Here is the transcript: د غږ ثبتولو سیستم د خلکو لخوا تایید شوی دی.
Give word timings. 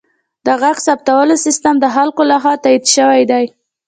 د 0.45 0.47
غږ 0.61 0.77
ثبتولو 0.87 1.35
سیستم 1.45 1.75
د 1.79 1.85
خلکو 1.95 2.21
لخوا 2.31 2.53
تایید 2.63 2.85
شوی 2.95 3.23
دی. 3.31 3.45